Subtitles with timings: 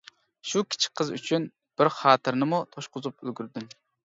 [0.51, 1.45] شۇ كىچىك قىز ئۈچۈن
[1.83, 3.71] بىر خاتىرىنىمۇ توشقۇزۇپ ئۈلگۈردۈم.